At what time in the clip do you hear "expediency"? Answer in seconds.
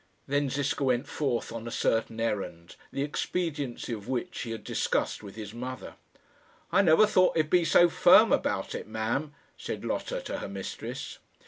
3.03-3.93